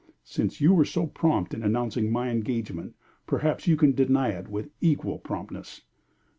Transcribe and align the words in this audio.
"Since 0.23 0.59
you 0.59 0.73
were 0.73 0.83
so 0.83 1.05
prompt 1.05 1.53
in 1.53 1.61
announcing 1.61 2.11
my 2.11 2.31
engagement, 2.31 2.95
perhaps 3.27 3.67
you 3.67 3.77
can 3.77 3.91
deny 3.93 4.29
it 4.29 4.47
with 4.47 4.71
equal 4.81 5.19
promptness." 5.19 5.81